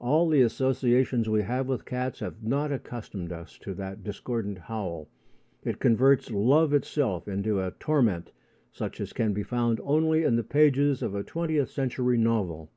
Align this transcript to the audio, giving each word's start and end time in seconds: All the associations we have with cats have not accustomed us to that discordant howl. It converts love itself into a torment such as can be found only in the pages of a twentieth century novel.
All 0.00 0.30
the 0.30 0.40
associations 0.40 1.28
we 1.28 1.42
have 1.42 1.66
with 1.68 1.84
cats 1.84 2.20
have 2.20 2.42
not 2.42 2.72
accustomed 2.72 3.32
us 3.32 3.58
to 3.58 3.74
that 3.74 4.02
discordant 4.02 4.56
howl. 4.60 5.10
It 5.62 5.78
converts 5.78 6.30
love 6.30 6.72
itself 6.72 7.28
into 7.28 7.60
a 7.60 7.72
torment 7.72 8.32
such 8.72 8.98
as 8.98 9.12
can 9.12 9.34
be 9.34 9.42
found 9.42 9.78
only 9.84 10.22
in 10.24 10.36
the 10.36 10.42
pages 10.42 11.02
of 11.02 11.14
a 11.14 11.22
twentieth 11.22 11.68
century 11.68 12.16
novel. 12.16 12.70